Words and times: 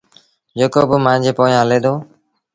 جيڪو 0.57 0.81
با 0.89 0.97
مآݩجي 1.05 1.31
پويآنٚ 1.37 1.61
هلي 1.63 1.77
دو 1.83 1.93